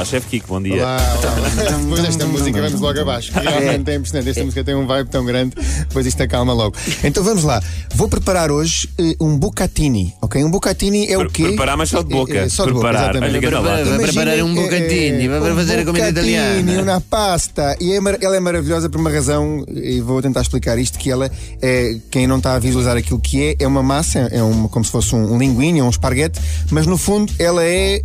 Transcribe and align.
Olá, 0.00 0.06
chefe 0.06 0.28
Kiko, 0.28 0.48
bom 0.48 0.62
dia. 0.62 0.76
Olá, 0.82 0.96
olá. 0.96 1.76
Depois 1.76 2.00
desta 2.02 2.24
música 2.24 2.62
vamos 2.62 2.80
logo 2.80 3.00
abaixo. 3.00 3.32
Realmente 3.34 3.90
é 3.90 3.94
impressionante. 3.96 4.30
Esta 4.30 4.42
música 4.44 4.64
tem 4.64 4.74
um 4.74 4.86
vibe 4.86 5.10
tão 5.10 5.26
grande, 5.26 5.54
depois 5.80 6.06
isto 6.06 6.22
acalma 6.22 6.54
logo. 6.54 6.74
Então 7.04 7.22
vamos 7.22 7.44
lá. 7.44 7.62
Vou 7.94 8.08
preparar 8.08 8.50
hoje 8.50 8.88
eh, 8.96 9.14
um 9.20 9.36
bucatini, 9.36 10.14
ok? 10.22 10.42
Um 10.42 10.50
bucatini 10.50 11.06
é 11.06 11.18
o 11.18 11.28
quê? 11.28 11.42
Preparar, 11.48 11.76
mas 11.76 11.90
só 11.90 12.02
de 12.02 12.08
boca. 12.14 12.32
Eh, 12.32 12.44
eh, 12.44 12.48
só 12.48 12.64
de 12.64 12.72
boca, 12.72 12.88
Preparar. 12.88 13.10
exatamente. 13.10 13.30
Olha 13.32 13.40
que 13.40 13.46
anda 13.46 13.60
lá. 13.60 13.70
Vai 13.74 13.82
Imaginem, 13.82 14.06
preparar 14.06 14.42
um 14.42 14.54
bucatini, 14.54 15.28
vai 15.28 15.54
fazer 15.54 15.78
a 15.80 15.84
comida 15.84 16.08
italiana. 16.08 16.82
uma 16.82 17.00
pasta. 17.02 17.76
E 17.78 17.92
é 17.92 18.00
mar- 18.00 18.16
ela 18.22 18.36
é 18.36 18.40
maravilhosa 18.40 18.88
por 18.88 18.98
uma 18.98 19.10
razão, 19.10 19.66
e 19.68 20.00
vou 20.00 20.22
tentar 20.22 20.40
explicar 20.40 20.78
isto, 20.78 20.98
que 20.98 21.10
ela, 21.10 21.30
é, 21.60 21.98
quem 22.10 22.26
não 22.26 22.38
está 22.38 22.54
a 22.54 22.58
visualizar 22.58 22.96
aquilo 22.96 23.20
que 23.20 23.42
é, 23.42 23.56
é 23.58 23.66
uma 23.66 23.82
massa, 23.82 24.20
é 24.32 24.42
uma, 24.42 24.66
como 24.70 24.82
se 24.82 24.90
fosse 24.90 25.14
um, 25.14 25.34
um 25.34 25.38
linguine, 25.38 25.82
um 25.82 25.90
esparguete, 25.90 26.40
mas 26.70 26.86
no 26.86 26.96
fundo 26.96 27.30
ela 27.38 27.62
é, 27.62 28.00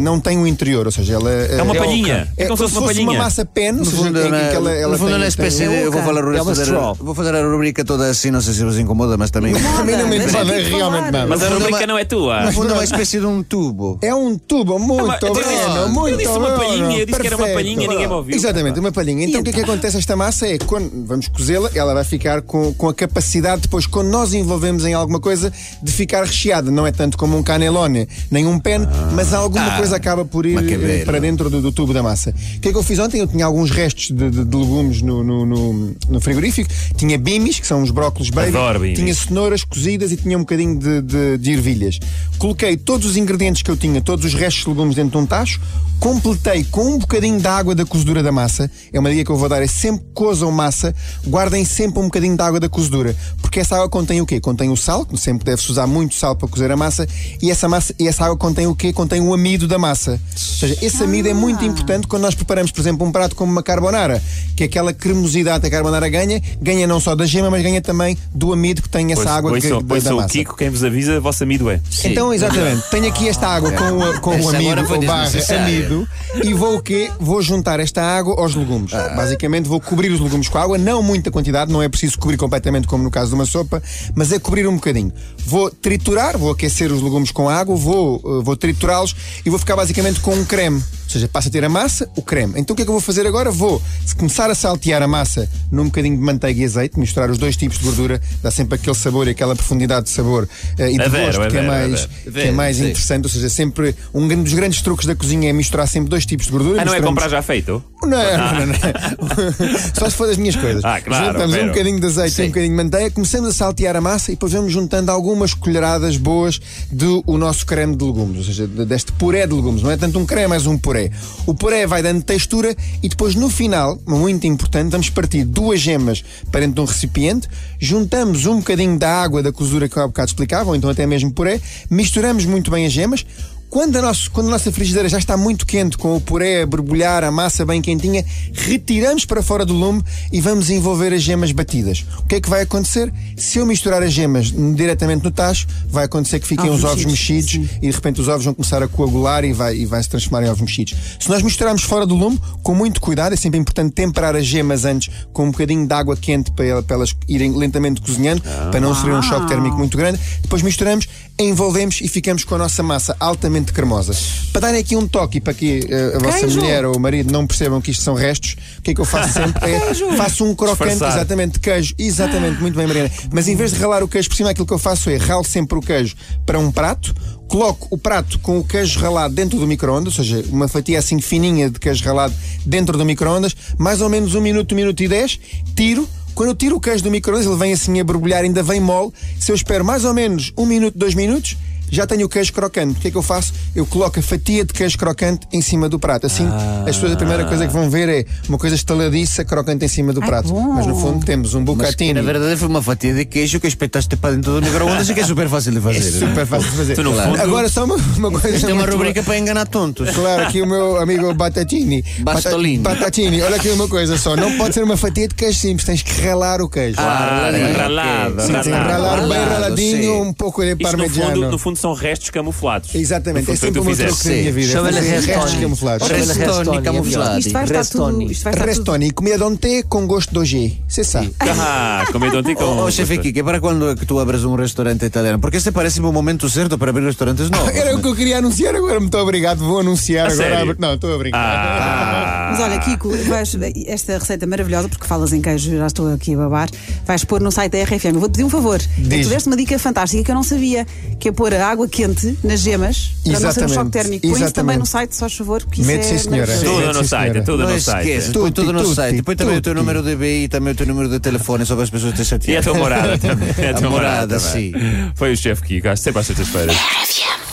não 0.00 0.20
tem 0.20 0.38
o 0.38 0.46
interior, 0.46 0.86
ou 0.86 0.92
seja, 0.92 1.14
ela... 1.14 1.23
É 1.30 1.62
uma 1.62 1.74
palhinha. 1.74 2.28
É 2.36 2.44
como 2.46 2.56
se 2.56 2.62
fosse 2.64 2.78
uma 2.78 2.86
palhinha. 2.86 3.18
massa 3.18 3.44
pen, 3.44 3.70
ou 3.72 3.78
No 3.78 3.84
seja, 3.84 3.96
fundo, 3.96 4.18
em 4.20 4.26
é 4.26 4.48
que 4.48 4.56
ela, 4.56 4.60
uma, 4.60 4.72
ela 4.72 4.92
no 4.92 4.98
fundo 4.98 5.08
é 5.08 5.12
tem- 5.12 5.20
uma 5.22 5.28
espécie 5.28 5.58
tem- 5.58 5.68
de. 5.68 5.74
Eu 5.76 5.92
vou 5.92 6.02
falar 6.02 6.24
o 6.24 6.34
É 6.34 6.42
uma 6.42 6.50
resto 6.52 6.54
da- 6.56 6.62
straw. 6.62 6.94
Vou 7.00 7.14
fazer 7.14 7.34
a 7.34 7.42
rubrica 7.46 7.84
toda 7.84 8.08
assim, 8.08 8.30
não 8.30 8.40
sei 8.40 8.54
se 8.54 8.64
vos 8.64 8.78
incomoda, 8.78 9.16
mas 9.16 9.30
também. 9.30 9.54
A 9.54 9.84
mim 9.84 9.92
não 9.92 10.08
me 10.08 10.18
incomoda, 10.18 10.54
realmente 10.54 11.10
nada. 11.10 11.26
Mas 11.26 11.42
a 11.42 11.48
rubrica 11.48 11.68
é 11.76 11.78
uma- 11.80 11.86
não 11.86 11.98
é 11.98 12.04
tua. 12.04 12.40
No 12.44 12.52
fundo 12.52 12.70
é 12.70 12.74
uma 12.74 12.84
espécie 12.84 13.20
de 13.20 13.26
um 13.26 13.42
tubo. 13.42 13.98
É 14.02 14.14
um 14.14 14.36
tubo 14.38 14.78
muito 14.78 15.04
disse- 15.32 15.44
bueno, 15.44 15.76
eu 15.76 15.88
muito 15.88 16.18
disse 16.18 16.30
uma 16.30 16.50
palhinha, 16.50 16.98
eu 16.98 17.06
disse 17.06 17.20
que 17.20 17.26
era 17.26 17.36
uma 17.36 17.46
palhinha, 17.48 17.76
ninguém 17.88 18.06
me 18.08 18.14
ouviu. 18.14 18.36
Exatamente, 18.36 18.80
uma 18.80 18.92
palhinha. 18.92 19.24
Então 19.26 19.40
o 19.40 19.44
que 19.44 19.50
é 19.50 19.52
que 19.52 19.60
acontece 19.60 19.96
a 19.96 20.00
esta 20.00 20.16
massa 20.16 20.46
é 20.46 20.58
quando 20.58 20.90
vamos 21.06 21.28
cozê-la, 21.28 21.70
ela 21.74 21.94
vai 21.94 22.04
ficar 22.04 22.42
com, 22.42 22.72
com 22.74 22.88
a 22.88 22.94
capacidade 22.94 23.62
depois, 23.62 23.86
quando 23.86 24.08
nós 24.08 24.32
envolvemos 24.34 24.84
em 24.84 24.94
alguma 24.94 25.20
coisa, 25.20 25.52
de 25.82 25.92
ficar 25.92 26.24
recheada. 26.24 26.70
Não 26.70 26.86
é 26.86 26.92
tanto 26.92 27.16
como 27.16 27.36
um 27.36 27.42
canelone, 27.42 28.08
nem 28.30 28.46
um 28.46 28.58
pen, 28.58 28.80
mas 29.12 29.32
alguma 29.32 29.74
Ah, 29.74 29.76
coisa 29.78 29.96
acaba 29.96 30.24
por 30.24 30.46
ir 30.46 30.54
macabeiro. 30.54 31.04
Para 31.14 31.20
dentro 31.20 31.48
do, 31.48 31.60
do 31.62 31.70
tubo 31.72 31.92
da 31.94 32.02
massa. 32.02 32.30
O 32.30 32.60
que 32.60 32.68
é 32.68 32.72
que 32.72 32.76
eu 32.78 32.82
fiz 32.82 32.98
ontem? 32.98 33.18
Eu 33.20 33.26
tinha 33.28 33.46
alguns 33.46 33.70
restos 33.70 34.08
de, 34.10 34.30
de- 34.30 34.44
de 34.44 34.56
legumes 34.56 35.00
no, 35.00 35.22
no- 35.22 35.46
no- 35.46 35.96
no 36.08 36.20
frigorífico. 36.20 36.68
Tinha 36.96 37.16
bimis, 37.16 37.60
que 37.60 37.66
são 37.66 37.82
os 37.82 37.90
brócolos 37.90 38.30
baby. 38.30 38.48
Adoro. 38.48 38.92
Tinha 38.94 39.14
cenouras 39.14 39.62
cozidas 39.64 40.10
e 40.10 40.16
tinha 40.16 40.36
um 40.36 40.40
bocadinho 40.40 40.76
de, 40.78 41.02
de, 41.02 41.38
de 41.38 41.52
ervilhas. 41.52 41.98
Coloquei 42.38 42.76
todos 42.76 43.06
os 43.08 43.16
ingredientes 43.16 43.62
que 43.62 43.70
eu 43.70 43.76
tinha, 43.76 44.00
todos 44.00 44.24
os 44.24 44.34
restos 44.34 44.64
de 44.64 44.70
legumes 44.70 44.96
dentro 44.96 45.12
de 45.12 45.18
um 45.18 45.26
tacho, 45.26 45.60
completei 46.00 46.64
com 46.64 46.84
um 46.94 46.98
bocadinho 46.98 47.40
da 47.40 47.56
água 47.56 47.74
da 47.74 47.84
cozedura 47.86 48.22
da 48.22 48.32
massa. 48.32 48.70
É 48.92 48.98
uma 48.98 49.10
dica 49.10 49.24
que 49.26 49.30
eu 49.30 49.36
vou 49.36 49.48
dar, 49.48 49.62
é 49.62 49.66
sempre 49.66 50.00
que 50.04 50.10
cozam 50.12 50.50
massa, 50.50 50.94
guardem 51.26 51.64
sempre 51.64 52.00
um 52.00 52.04
bocadinho 52.04 52.36
da 52.36 52.46
água 52.46 52.58
da 52.60 52.68
cozedura. 52.68 53.14
Porque 53.40 53.60
essa 53.60 53.76
água 53.76 53.88
contém 53.88 54.20
o 54.20 54.26
quê? 54.26 54.40
Contém 54.40 54.68
o 54.70 54.76
sal, 54.76 55.06
que 55.06 55.16
sempre 55.16 55.44
deve-se 55.44 55.70
usar 55.70 55.86
muito 55.86 56.14
sal 56.14 56.34
para 56.36 56.48
cozer 56.48 56.70
a 56.70 56.76
massa, 56.76 57.06
e 57.40 57.50
essa, 57.50 57.68
massa, 57.68 57.94
e 57.98 58.08
essa 58.08 58.24
água 58.24 58.36
contém 58.36 58.66
o 58.66 58.74
quê? 58.74 58.92
Contém 58.92 59.20
o 59.20 59.32
amido 59.32 59.66
da 59.68 59.78
massa. 59.78 60.12
Ou 60.32 60.38
seja, 60.38 60.76
esse 60.82 61.03
amido 61.04 61.28
é 61.28 61.34
muito 61.34 61.64
importante 61.64 62.06
quando 62.06 62.22
nós 62.22 62.34
preparamos, 62.34 62.70
por 62.72 62.80
exemplo, 62.80 63.06
um 63.06 63.12
prato 63.12 63.36
como 63.36 63.50
uma 63.52 63.62
carbonara, 63.62 64.22
que 64.56 64.62
é 64.62 64.66
aquela 64.66 64.92
cremosidade 64.92 65.60
que 65.60 65.66
a 65.66 65.70
carbonara 65.70 66.08
ganha, 66.08 66.40
ganha 66.60 66.86
não 66.86 66.98
só 67.00 67.14
da 67.14 67.26
gema, 67.26 67.50
mas 67.50 67.62
ganha 67.62 67.80
também 67.80 68.16
do 68.34 68.52
amido 68.52 68.82
que 68.82 68.88
tem 68.88 69.12
essa 69.12 69.22
Pois, 69.22 69.34
água 69.36 69.50
pois 69.50 69.62
que, 69.62 69.68
sou, 69.68 69.80
da, 69.82 69.86
pois 69.88 70.02
da 70.04 70.10
sou 70.10 70.18
o 70.18 70.22
massa. 70.22 70.32
Kiko, 70.32 70.56
quem 70.56 70.70
vos 70.70 70.82
avisa, 70.84 71.20
vosso 71.20 71.42
amido 71.42 71.70
é. 71.70 71.80
Então, 72.04 72.32
exatamente, 72.32 72.82
tenho 72.90 73.06
aqui 73.08 73.28
esta 73.28 73.46
água 73.48 73.70
com, 73.72 73.84
o- 73.98 74.20
com 74.20 74.30
o 74.40 74.48
amido 74.48 74.80
ou 74.92 75.02
barra 75.02 75.30
amido 75.56 76.08
e 76.42 76.52
vou 76.54 76.76
o 76.76 76.82
quê? 76.82 77.10
Vou 77.20 77.40
juntar 77.42 77.80
esta 77.80 78.02
água 78.02 78.40
aos 78.40 78.54
legumes. 78.54 78.92
Basicamente 79.16 79.68
vou 79.68 79.80
cobrir 79.80 80.10
os 80.10 80.20
legumes 80.20 80.48
com 80.48 80.58
água, 80.58 80.76
não 80.78 81.02
muita 81.02 81.30
quantidade, 81.30 81.72
não 81.72 81.82
é 81.82 81.88
preciso 81.88 82.18
cobrir 82.18 82.36
completamente 82.36 82.86
como 82.86 83.02
no 83.04 83.10
caso 83.10 83.28
de 83.30 83.34
uma 83.34 83.46
sopa, 83.46 83.82
mas 84.14 84.32
é 84.32 84.38
cobrir 84.38 84.66
um 84.66 84.74
bocadinho. 84.74 85.12
Vou 85.46 85.70
triturar, 85.70 86.36
vou 86.38 86.50
aquecer 86.50 86.90
os 86.92 87.02
legumes 87.02 87.30
com 87.30 87.48
água, 87.48 87.76
vou, 87.76 88.16
eh, 88.24 88.42
vou 88.42 88.56
triturá-los 88.56 89.14
e 89.44 89.50
vou 89.50 89.58
ficar 89.58 89.76
basicamente 89.76 90.20
com 90.20 90.34
um 90.34 90.44
creme. 90.44 90.82
Ou 91.14 91.20
seja, 91.20 91.28
passa 91.28 91.48
a 91.48 91.52
ter 91.52 91.64
a 91.64 91.68
massa, 91.68 92.08
o 92.16 92.22
creme. 92.22 92.54
Então 92.56 92.74
o 92.74 92.76
que 92.76 92.82
é 92.82 92.84
que 92.84 92.90
eu 92.90 92.94
vou 92.94 93.00
fazer 93.00 93.24
agora? 93.26 93.50
Vou 93.50 93.80
começar 94.16 94.50
a 94.50 94.54
saltear 94.54 95.00
a 95.02 95.06
massa 95.06 95.48
num 95.70 95.84
bocadinho 95.84 96.16
de 96.16 96.22
manteiga 96.22 96.60
e 96.60 96.64
azeite, 96.64 96.98
misturar 96.98 97.30
os 97.30 97.38
dois 97.38 97.56
tipos 97.56 97.78
de 97.78 97.84
gordura, 97.84 98.20
dá 98.42 98.50
sempre 98.50 98.74
aquele 98.74 98.96
sabor 98.96 99.28
e 99.28 99.30
aquela 99.30 99.54
profundidade 99.54 100.06
de 100.06 100.10
sabor 100.10 100.48
eh, 100.78 100.90
e 100.92 100.98
de 100.98 101.08
gosto 101.08 101.48
que 101.48 101.56
é 101.56 101.62
mais, 101.62 102.06
que 102.32 102.40
é 102.40 102.50
mais 102.50 102.76
Sim. 102.76 102.88
interessante. 102.90 103.24
Ou 103.24 103.30
seja, 103.30 103.48
sempre 103.48 103.94
um 104.12 104.26
dos 104.42 104.52
grandes 104.54 104.82
truques 104.82 105.06
da 105.06 105.14
cozinha 105.14 105.48
é 105.50 105.52
misturar 105.52 105.86
sempre 105.86 106.08
dois 106.10 106.26
tipos 106.26 106.46
de 106.46 106.52
gordura. 106.52 106.82
Ah, 106.82 106.84
não 106.84 106.94
é 106.94 107.00
comprar 107.00 107.28
já 107.28 107.42
feito? 107.42 107.82
não, 108.02 108.08
não, 108.10 108.54
não, 108.60 108.66
não. 108.66 108.74
Só 109.94 110.10
se 110.10 110.16
for 110.16 110.26
das 110.26 110.36
minhas 110.36 110.56
coisas. 110.56 110.84
Ah, 110.84 111.00
claro, 111.00 111.32
Juntamos 111.32 111.56
um 111.56 111.68
bocadinho 111.68 112.00
de 112.00 112.06
azeite 112.06 112.40
e 112.40 112.44
um 112.44 112.48
bocadinho 112.48 112.76
de 112.76 112.82
manteiga, 112.82 113.10
começamos 113.10 113.50
a 113.50 113.52
saltear 113.52 113.96
a 113.96 114.00
massa 114.00 114.30
e 114.30 114.34
depois 114.34 114.52
vamos 114.52 114.72
juntando 114.72 115.10
algumas 115.10 115.54
colheradas 115.54 116.16
boas 116.16 116.60
do 116.90 117.22
o 117.26 117.38
nosso 117.38 117.64
creme 117.66 117.96
de 117.96 118.04
legumes, 118.04 118.38
ou 118.38 118.44
seja, 118.44 118.66
de- 118.66 118.84
deste 118.84 119.12
puré 119.12 119.46
de 119.46 119.54
legumes. 119.54 119.82
Não 119.82 119.90
é 119.90 119.96
tanto 119.96 120.18
um 120.18 120.26
creme, 120.26 120.48
mas 120.48 120.66
um 120.66 120.76
puré. 120.76 121.03
O 121.46 121.54
puré 121.54 121.86
vai 121.86 122.02
dando 122.02 122.22
textura 122.22 122.74
e 123.02 123.08
depois 123.08 123.34
no 123.34 123.48
final, 123.50 123.98
muito 124.06 124.46
importante, 124.46 124.90
vamos 124.90 125.10
partir 125.10 125.44
duas 125.44 125.80
gemas 125.80 126.24
para 126.50 126.60
dentro 126.60 126.76
de 126.76 126.80
um 126.80 126.84
recipiente, 126.84 127.48
juntamos 127.78 128.46
um 128.46 128.58
bocadinho 128.58 128.98
da 128.98 129.22
água 129.22 129.42
da 129.42 129.52
cozura 129.52 129.88
que 129.88 129.96
eu 129.96 130.02
há 130.02 130.06
bocado 130.06 130.28
explicava, 130.28 130.70
ou 130.70 130.76
então 130.76 130.90
até 130.90 131.06
mesmo 131.06 131.32
puré, 131.32 131.60
misturamos 131.90 132.44
muito 132.44 132.70
bem 132.70 132.86
as 132.86 132.92
gemas. 132.92 133.24
Quando 133.70 133.96
a, 133.96 134.02
nosso- 134.02 134.30
quando 134.30 134.46
a 134.46 134.50
nossa 134.50 134.70
frigideira 134.70 135.08
já 135.08 135.18
está 135.18 135.36
muito 135.36 135.66
quente, 135.66 135.98
com 135.98 136.14
o 136.14 136.20
puré 136.20 136.62
a 136.62 136.66
borbulhar, 136.66 137.24
a 137.24 137.30
massa 137.32 137.66
bem 137.66 137.82
quentinha, 137.82 138.24
retiramos 138.52 139.24
para 139.24 139.42
fora 139.42 139.64
do 139.66 139.74
lume 139.74 140.00
e 140.32 140.40
vamos 140.40 140.70
envolver 140.70 141.12
as 141.12 141.22
gemas 141.22 141.50
batidas. 141.50 142.04
O 142.18 142.22
que 142.26 142.36
é 142.36 142.40
que 142.40 142.48
vai 142.48 142.62
acontecer? 142.62 143.12
Se 143.36 143.58
eu 143.58 143.66
misturar 143.66 144.00
as 144.00 144.12
gemas 144.12 144.52
diretamente 144.76 145.24
no 145.24 145.30
tacho, 145.32 145.66
vai 145.88 146.04
acontecer 146.04 146.38
que 146.38 146.46
fiquem 146.46 146.66
Ovos 146.70 146.84
os 146.84 146.90
ovos 146.90 147.04
mexidos, 147.04 147.54
e 147.54 147.88
de 147.88 147.90
repente 147.90 148.20
os 148.20 148.28
ovos 148.28 148.44
vão 148.44 148.54
começar 148.54 148.80
a 148.80 148.86
coagular 148.86 149.44
e 149.44 149.52
vai, 149.52 149.76
e 149.76 149.86
vai 149.86 150.00
se 150.00 150.08
transformar 150.08 150.46
em 150.46 150.50
ovos 150.50 150.60
mexidos. 150.60 150.94
Se 151.18 151.28
nós 151.28 151.42
misturarmos 151.42 151.82
fora 151.82 152.06
do 152.06 152.14
lume, 152.14 152.40
com 152.62 152.76
muito 152.76 153.00
cuidado, 153.00 153.32
é 153.32 153.36
sempre 153.36 153.58
importante 153.58 153.92
temperar 153.92 154.36
as 154.36 154.46
gemas 154.46 154.84
antes 154.84 155.12
com 155.32 155.46
um 155.46 155.50
bocadinho 155.50 155.84
de 155.84 155.92
água 155.92 156.16
quente 156.16 156.52
para, 156.52 156.80
para 156.80 156.94
elas 156.94 157.12
irem 157.28 157.50
lentamente 157.56 158.00
cozinhando, 158.00 158.40
para 158.70 158.78
não 158.80 158.94
sofrer 158.94 159.14
um 159.14 159.22
choque 159.22 159.48
térmico 159.48 159.76
muito 159.76 159.96
grande. 159.96 160.20
Depois 160.42 160.62
misturamos, 160.62 161.08
envolvemos 161.36 162.00
e 162.00 162.06
ficamos 162.06 162.44
com 162.44 162.54
a 162.54 162.58
nossa 162.58 162.80
massa 162.80 163.16
altamente 163.18 163.53
cremosa. 163.62 164.12
Para 164.52 164.62
darem 164.62 164.80
aqui 164.80 164.96
um 164.96 165.06
toque 165.06 165.38
e 165.38 165.40
para 165.40 165.54
que 165.54 165.86
eh, 165.88 166.12
a 166.16 166.18
vossa 166.18 166.40
Queijo. 166.40 166.60
mulher 166.60 166.84
ou 166.84 166.96
o 166.96 167.00
marido 167.00 167.32
não 167.32 167.46
percebam 167.46 167.80
que 167.80 167.90
isto 167.90 168.02
são 168.02 168.14
restos, 168.14 168.56
o 168.78 168.82
que 168.82 168.90
é 168.92 168.94
que 168.94 169.00
eu 169.00 169.04
faço 169.04 169.32
sempre? 169.32 169.70
É, 169.70 169.94
faço 170.16 170.44
um 170.44 170.54
crocante, 170.54 170.90
Disfarçar. 170.90 171.18
exatamente, 171.18 171.52
de 171.54 171.60
queijo. 171.60 171.94
Exatamente, 171.98 172.60
muito 172.60 172.76
bem, 172.76 172.86
Mariana. 172.86 173.10
Mas 173.32 173.48
em 173.48 173.56
vez 173.56 173.72
de 173.72 173.78
ralar 173.80 174.02
o 174.02 174.08
queijo 174.08 174.28
por 174.28 174.36
cima, 174.36 174.50
aquilo 174.50 174.66
que 174.66 174.72
eu 174.72 174.78
faço 174.78 175.10
é 175.10 175.16
ralo 175.16 175.44
sempre 175.44 175.78
o 175.78 175.80
queijo 175.80 176.14
para 176.46 176.58
um 176.58 176.70
prato, 176.70 177.14
coloco 177.48 177.86
o 177.90 177.98
prato 177.98 178.38
com 178.38 178.58
o 178.58 178.64
queijo 178.64 178.98
ralado 179.00 179.34
dentro 179.34 179.58
do 179.58 179.66
micro-ondas, 179.66 180.18
ou 180.18 180.24
seja, 180.24 180.44
uma 180.50 180.66
fatia 180.68 180.98
assim 180.98 181.20
fininha 181.20 181.68
de 181.70 181.78
queijo 181.78 182.04
ralado 182.04 182.34
dentro 182.64 182.96
do 182.96 183.04
micro-ondas, 183.04 183.54
mais 183.78 184.00
ou 184.00 184.08
menos 184.08 184.34
um 184.34 184.40
minuto, 184.40 184.72
um 184.72 184.76
minuto 184.76 185.02
e 185.02 185.08
dez, 185.08 185.38
tiro. 185.76 186.08
Quando 186.34 186.48
eu 186.48 186.54
tiro 186.56 186.74
o 186.76 186.80
queijo 186.80 187.04
do 187.04 187.12
micro-ondas, 187.12 187.46
ele 187.46 187.54
vem 187.56 187.72
assim 187.72 188.00
a 188.00 188.04
borbulhar, 188.04 188.42
ainda 188.42 188.60
vem 188.60 188.80
mole. 188.80 189.12
Se 189.38 189.52
eu 189.52 189.54
espero 189.54 189.84
mais 189.84 190.04
ou 190.04 190.12
menos 190.12 190.52
um 190.58 190.66
minuto, 190.66 190.98
dois 190.98 191.14
minutos, 191.14 191.56
já 191.94 192.06
tenho 192.06 192.26
o 192.26 192.28
queijo 192.28 192.52
crocante. 192.52 192.98
O 192.98 193.00
que 193.00 193.08
é 193.08 193.10
que 193.10 193.16
eu 193.16 193.22
faço? 193.22 193.52
Eu 193.74 193.86
coloco 193.86 194.18
a 194.18 194.22
fatia 194.22 194.64
de 194.64 194.72
queijo 194.72 194.98
crocante 194.98 195.46
em 195.52 195.60
cima 195.62 195.88
do 195.88 195.98
prato. 195.98 196.26
Assim, 196.26 196.46
as 196.86 196.96
pessoas 196.96 197.12
a 197.12 197.16
primeira 197.16 197.44
coisa 197.44 197.66
que 197.66 197.72
vão 197.72 197.88
ver 197.90 198.08
é 198.08 198.24
uma 198.48 198.58
coisa 198.58 198.74
estaladiça, 198.76 199.44
crocante 199.44 199.84
em 199.84 199.88
cima 199.88 200.12
do 200.12 200.20
prato. 200.20 200.48
bom. 200.48 200.72
Mas 200.74 200.86
no 200.86 200.96
fundo 200.96 201.24
temos 201.24 201.54
um 201.54 201.64
bucatini. 201.64 202.12
na 202.14 202.22
verdade 202.22 202.56
foi 202.56 202.68
uma 202.68 202.82
fatia 202.82 203.14
de 203.14 203.24
queijo 203.24 203.60
que 203.60 203.66
espetaste 203.66 204.16
para 204.16 204.34
dentro 204.34 204.60
do 204.60 204.62
micro-ondas 204.66 205.08
e 205.08 205.14
que 205.14 205.20
é 205.20 205.24
super 205.24 205.48
fácil 205.48 205.72
de 205.72 205.80
fazer. 205.80 205.98
É 205.98 206.02
super 206.02 206.46
fácil 206.46 206.70
de 206.70 206.76
fazer. 206.76 206.96
Agora 207.40 207.68
só 207.68 207.84
uma, 207.84 207.96
uma 208.16 208.30
coisa. 208.30 208.56
Isto 208.56 208.68
é 208.68 208.72
uma 208.72 208.86
rubrica 208.86 209.14
boa. 209.22 209.24
para 209.24 209.38
enganar 209.38 209.66
tontos. 209.66 210.10
Claro, 210.10 210.42
aqui 210.42 210.60
o 210.62 210.66
meu 210.66 210.96
amigo 211.00 211.32
Batatini. 211.34 212.04
Bastolini. 212.20 212.78
Bata- 212.78 212.96
Batatini, 212.96 213.42
olha 213.42 213.56
aqui 213.56 213.68
uma 213.70 213.88
coisa 213.88 214.16
só. 214.18 214.36
Não 214.36 214.56
pode 214.56 214.74
ser 214.74 214.82
uma 214.82 214.96
fatia 214.96 215.28
de 215.28 215.34
queijo 215.34 215.58
simples, 215.58 215.84
tens 215.86 216.02
que 216.02 216.20
ralar 216.22 216.60
o 216.60 216.68
queijo. 216.68 216.96
Ah, 216.98 217.50
ralado. 217.76 218.36
ralar 218.70 219.28
bem 219.28 219.38
raladinho, 219.44 220.02
sim. 220.02 220.10
um 220.20 220.32
pouco 220.32 220.62
de 220.62 220.70
Isto 220.72 220.82
no 220.82 220.88
parmegiano. 220.90 221.30
fundo, 221.34 221.50
no 221.50 221.58
fundo 221.58 221.78
são 221.84 221.92
restos 221.92 222.30
camuflados. 222.30 222.94
Exatamente, 222.94 223.50
é 223.50 223.56
sempre 223.56 223.72
que 223.72 223.78
o 223.80 223.84
meu 223.84 223.94
truque 223.94 224.24
da 224.24 224.30
minha 224.30 224.52
vida. 224.52 224.72
Chama-lhe 224.72 225.00
restos 225.00 225.54
camuflados. 225.54 226.08
Restoni 226.08 226.82
camuflado. 226.82 227.38
Isto 227.38 227.52
vai 227.52 227.64
estar 227.64 228.64
Restoni. 228.64 229.06
tudo. 229.08 229.14
Comida 229.14 229.36
de 229.36 229.44
ontem 229.44 229.82
com 229.82 230.06
gosto 230.06 230.32
de 230.32 230.38
hoje. 230.38 230.82
Você 230.88 231.04
sabe. 231.04 231.34
Ah, 231.66 232.04
comendo 232.12 232.38
ontem 232.38 232.54
com. 232.54 232.78
Oh, 232.78 232.90
chefe 232.90 233.18
Kiki, 233.18 233.42
para 233.42 233.60
quando 233.60 233.88
é 233.90 233.94
que 233.94 234.04
tu 234.04 234.18
abres 234.18 234.44
um 234.44 234.54
restaurante 234.54 235.04
italiano? 235.04 235.38
Porque 235.38 235.56
este 235.56 235.70
parece-me 235.70 236.06
o 236.06 236.12
momento 236.12 236.48
certo 236.48 236.76
para 236.76 236.90
abrir 236.90 237.04
restaurantes 237.04 237.48
novos. 237.48 237.74
Era 237.74 237.96
o 237.96 238.02
que 238.02 238.08
eu 238.08 238.14
queria 238.14 238.38
anunciar 238.38 238.74
agora. 238.74 238.98
Muito 239.00 239.16
obrigado. 239.16 239.58
Vou 239.58 239.80
anunciar 239.80 240.30
agora. 240.30 240.76
Não, 240.78 240.94
estou 240.94 241.14
a 241.14 241.18
brincar. 241.18 242.43
Olha, 242.74 242.84
Kiko, 242.84 243.10
vais, 243.28 243.56
esta 243.86 244.18
receita 244.18 244.46
maravilhosa, 244.46 244.88
porque 244.88 245.06
falas 245.06 245.32
em 245.32 245.40
queijo, 245.40 245.76
já 245.76 245.86
estou 245.86 246.12
aqui 246.12 246.34
a 246.34 246.38
babar, 246.38 246.68
vais 247.06 247.24
pôr 247.24 247.40
no 247.40 247.50
site 247.50 247.72
da 247.72 247.82
RFM. 247.84 248.14
Eu 248.14 248.20
vou-te 248.20 248.32
pedir 248.32 248.44
um 248.44 248.50
favor. 248.50 248.80
É 248.80 249.22
tu 249.22 249.28
deste 249.28 249.46
uma 249.48 249.56
dica 249.56 249.78
fantástica 249.78 250.22
que 250.22 250.30
eu 250.30 250.34
não 250.34 250.42
sabia, 250.42 250.86
que 251.18 251.28
é 251.28 251.32
pôr 251.32 251.52
a 251.54 251.66
água 251.68 251.88
quente 251.88 252.38
nas 252.42 252.60
gemas 252.60 253.10
para 253.24 253.32
não 253.32 253.38
ser 253.40 253.44
um 253.46 253.48
Exatamente. 253.48 253.74
choque 253.74 253.90
térmico. 253.90 254.20
Põe 254.22 254.30
isso 254.30 254.42
Exatamente. 254.44 254.54
também 254.54 254.78
no 254.78 254.86
site, 254.86 255.16
só 255.16 255.28
favor, 255.28 255.62
porque 255.62 255.80
isso 255.80 255.90
Mete, 255.90 256.00
é 256.00 256.02
sim, 256.04 256.18
senhora. 256.18 256.46
maravilhoso. 256.46 256.64
Tudo 256.64 256.80
Sim, 256.80 256.86
no 256.98 257.02
sim, 257.02 257.08
site, 257.08 257.42
tudo 257.44 257.62
Não 257.64 257.70
no 257.74 257.80
site. 257.80 258.32
põe 258.32 258.52
tudo 258.52 258.72
no 258.72 258.82
Tutti, 258.82 258.94
site. 258.94 259.22
Põe 259.22 259.36
também 259.36 259.56
o 259.56 259.60
teu 259.60 259.74
número 259.74 260.02
de 260.02 260.16
BI 260.16 260.44
e 260.44 260.48
também 260.48 260.72
o 260.72 260.76
teu 260.76 260.86
número 260.86 261.08
de 261.08 261.20
telefone, 261.20 261.64
só 261.66 261.74
para 261.74 261.84
as 261.84 261.90
pessoas 261.90 262.12
te 262.14 262.18
E 262.18 262.22
a 262.22 262.24
chatearem. 262.24 262.62
tua 262.62 262.74
morada 262.74 263.18
também. 263.18 263.48
A 263.68 263.74
tua 263.74 263.90
morada, 263.90 264.38
sim. 264.38 264.72
Foi 265.14 265.32
o 265.32 265.36
chefe 265.36 265.62
Kiko, 265.62 265.96
sempre 265.96 266.20
às 266.20 266.26
sextas-feiras. 266.26 266.76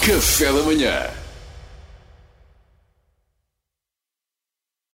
Café 0.01 0.45
da 0.45 0.63
manhã. 0.63 1.20